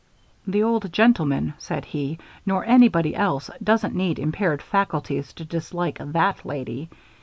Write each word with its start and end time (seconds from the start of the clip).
"The 0.47 0.63
old 0.63 0.91
gentleman," 0.91 1.53
said 1.59 1.85
he, 1.85 2.17
"nor 2.43 2.65
anybody 2.65 3.13
else 3.15 3.51
doesn't 3.63 3.93
need 3.93 4.17
impaired 4.17 4.63
faculties 4.63 5.31
to 5.33 5.45
dislike 5.45 5.99
that 6.03 6.43
lady. 6.43 6.89